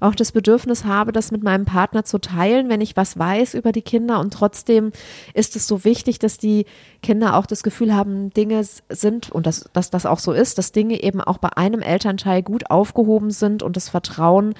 [0.00, 3.72] auch das Bedürfnis habe, das mit meinem Partner zu teilen, wenn ich was weiß über
[3.72, 4.20] die Kinder.
[4.20, 4.92] Und trotzdem
[5.34, 6.66] ist es so wichtig, dass die
[7.02, 10.72] Kinder auch das Gefühl haben, Dinge sind und dass, dass das auch so ist, dass
[10.72, 14.54] Dinge eben auch bei einem Elternteil gut aufgehoben sind und das Vertrauen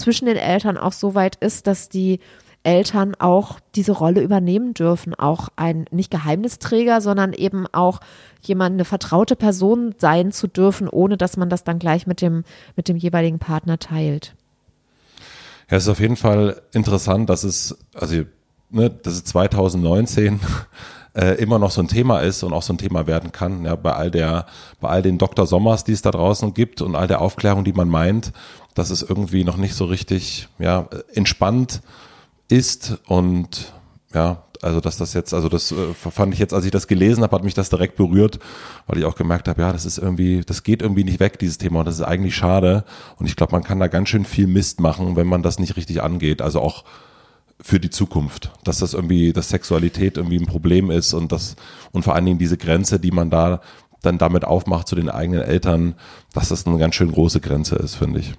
[0.00, 2.20] zwischen den Eltern auch so weit ist, dass die
[2.62, 8.00] Eltern auch diese Rolle übernehmen dürfen, auch ein nicht Geheimnisträger, sondern eben auch
[8.42, 12.44] jemand eine vertraute Person sein zu dürfen, ohne dass man das dann gleich mit dem
[12.76, 14.34] mit dem jeweiligen Partner teilt.
[15.70, 18.24] Ja, es ist auf jeden Fall interessant, dass es also
[18.68, 20.40] ne, dass es 2019
[21.14, 23.76] äh, immer noch so ein Thema ist und auch so ein Thema werden kann, ja,
[23.76, 24.46] bei all der,
[24.80, 25.46] bei all den Dr.
[25.46, 28.32] Sommers, die es da draußen gibt und all der Aufklärung, die man meint,
[28.74, 31.82] dass es irgendwie noch nicht so richtig, ja, entspannt
[32.48, 33.72] ist und
[34.12, 37.22] ja, also dass das jetzt, also das äh, fand ich jetzt, als ich das gelesen
[37.22, 38.38] habe, hat mich das direkt berührt,
[38.86, 41.58] weil ich auch gemerkt habe, ja, das ist irgendwie, das geht irgendwie nicht weg, dieses
[41.58, 42.84] Thema, und das ist eigentlich schade.
[43.16, 45.76] Und ich glaube, man kann da ganz schön viel Mist machen, wenn man das nicht
[45.76, 46.42] richtig angeht.
[46.42, 46.84] Also auch
[47.62, 51.56] für die Zukunft, dass das irgendwie, dass Sexualität irgendwie ein Problem ist und das
[51.92, 53.60] und vor allen Dingen diese Grenze, die man da
[54.02, 55.94] dann damit aufmacht zu den eigenen Eltern,
[56.32, 58.34] dass das eine ganz schön große Grenze ist, finde ich.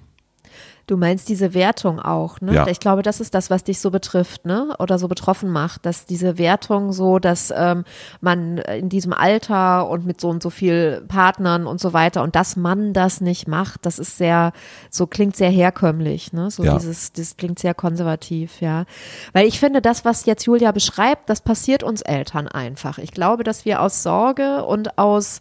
[0.86, 2.54] Du meinst diese Wertung auch, ne?
[2.54, 2.66] Ja.
[2.66, 4.74] Ich glaube, das ist das, was dich so betrifft, ne?
[4.78, 7.84] Oder so betroffen macht, dass diese Wertung so, dass ähm,
[8.20, 12.34] man in diesem Alter und mit so und so viel Partnern und so weiter und
[12.34, 14.52] dass man das nicht macht, das ist sehr,
[14.90, 16.50] so klingt sehr herkömmlich, ne?
[16.50, 16.76] So Ja.
[16.78, 18.84] dieses, das klingt sehr konservativ, ja.
[19.32, 22.98] Weil ich finde, das, was jetzt Julia beschreibt, das passiert uns Eltern einfach.
[22.98, 25.40] Ich glaube, dass wir aus Sorge und aus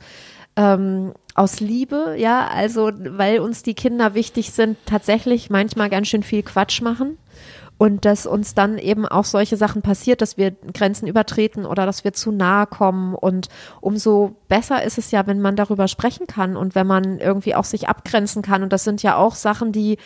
[0.56, 6.24] ähm, aus Liebe, ja, also weil uns die Kinder wichtig sind, tatsächlich manchmal ganz schön
[6.24, 7.18] viel Quatsch machen
[7.82, 12.04] und dass uns dann eben auch solche Sachen passiert, dass wir Grenzen übertreten oder dass
[12.04, 13.48] wir zu nahe kommen und
[13.80, 17.64] umso besser ist es ja, wenn man darüber sprechen kann und wenn man irgendwie auch
[17.64, 19.98] sich abgrenzen kann und das sind ja auch Sachen, die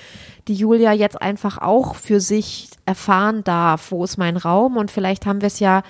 [0.47, 4.77] die Julia jetzt einfach auch für sich erfahren darf, wo ist mein Raum?
[4.77, 5.83] Und vielleicht haben wir es ja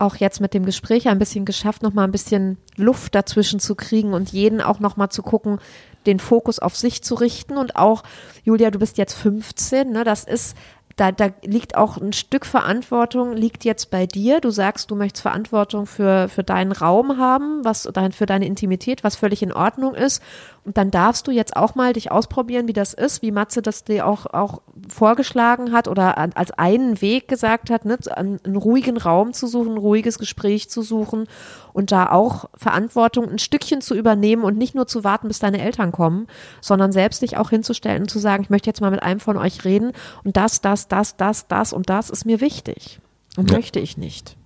[0.00, 3.74] auch jetzt mit dem Gespräch ein bisschen geschafft, noch mal ein bisschen Luft dazwischen zu
[3.74, 5.58] kriegen und jeden auch noch mal zu gucken,
[6.06, 7.56] den Fokus auf sich zu richten.
[7.56, 8.02] Und auch
[8.44, 10.56] Julia, du bist jetzt 15, ne, das ist
[11.00, 14.38] da, da liegt auch ein Stück Verantwortung, liegt jetzt bei dir.
[14.42, 19.02] Du sagst, du möchtest Verantwortung für, für deinen Raum haben, was dein, für deine Intimität,
[19.02, 20.22] was völlig in Ordnung ist.
[20.62, 23.84] Und dann darfst du jetzt auch mal dich ausprobieren, wie das ist, wie Matze das
[23.84, 29.32] dir auch, auch vorgeschlagen hat oder als einen Weg gesagt hat, ne, einen ruhigen Raum
[29.32, 31.28] zu suchen, ein ruhiges Gespräch zu suchen
[31.72, 35.60] und da auch Verantwortung ein Stückchen zu übernehmen und nicht nur zu warten, bis deine
[35.60, 36.26] Eltern kommen,
[36.60, 39.36] sondern selbst dich auch hinzustellen und zu sagen, ich möchte jetzt mal mit einem von
[39.36, 39.92] euch reden
[40.24, 43.00] und das, das, das, das, das und das ist mir wichtig
[43.36, 43.56] und Ja.
[43.56, 44.36] möchte ich nicht.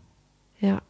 [0.60, 0.80] Ja.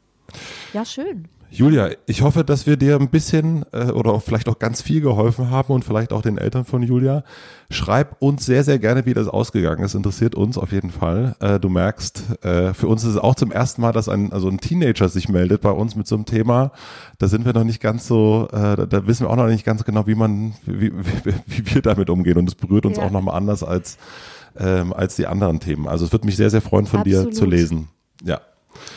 [0.72, 1.28] Ja, schön.
[1.56, 5.00] Julia, ich hoffe, dass wir dir ein bisschen äh, oder auch vielleicht auch ganz viel
[5.00, 7.22] geholfen haben und vielleicht auch den Eltern von Julia.
[7.70, 9.94] Schreib uns sehr, sehr gerne, wie das ausgegangen ist.
[9.94, 11.36] Interessiert uns auf jeden Fall.
[11.38, 14.48] Äh, du merkst, äh, für uns ist es auch zum ersten Mal, dass ein, also
[14.48, 16.72] ein Teenager sich meldet bei uns mit so einem Thema.
[17.18, 19.64] Da sind wir noch nicht ganz so, äh, da, da wissen wir auch noch nicht
[19.64, 22.36] ganz genau, wie man, wie, wie, wie wir damit umgehen.
[22.36, 23.04] Und es berührt uns Ja.
[23.04, 23.96] auch nochmal anders als,
[24.58, 25.86] ähm, als die anderen Themen.
[25.86, 27.36] Also es würde mich sehr, sehr freuen, von dir Absolut.
[27.36, 27.88] zu lesen.
[28.24, 28.40] Ja.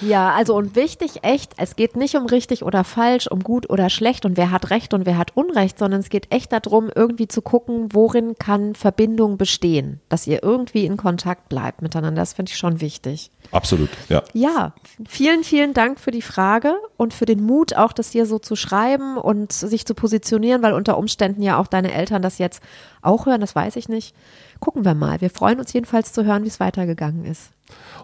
[0.01, 3.89] Ja, also und wichtig, echt, es geht nicht um richtig oder falsch, um gut oder
[3.89, 7.27] schlecht und wer hat Recht und wer hat Unrecht, sondern es geht echt darum, irgendwie
[7.27, 12.21] zu gucken, worin kann Verbindung bestehen, dass ihr irgendwie in Kontakt bleibt miteinander.
[12.21, 13.31] Das finde ich schon wichtig.
[13.51, 14.23] Absolut, ja.
[14.33, 14.73] Ja,
[15.07, 18.55] vielen, vielen Dank für die Frage und für den Mut, auch das hier so zu
[18.55, 22.61] schreiben und sich zu positionieren, weil unter Umständen ja auch deine Eltern das jetzt
[23.01, 24.15] auch hören, das weiß ich nicht.
[24.59, 25.21] Gucken wir mal.
[25.21, 27.51] Wir freuen uns jedenfalls zu hören, wie es weitergegangen ist.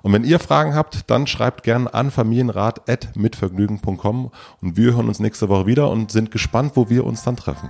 [0.01, 5.49] Und wenn ihr Fragen habt, dann schreibt gerne an familienrat.mitvergnügen.com und wir hören uns nächste
[5.49, 7.69] Woche wieder und sind gespannt, wo wir uns dann treffen.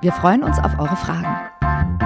[0.00, 2.05] Wir freuen uns auf eure Fragen.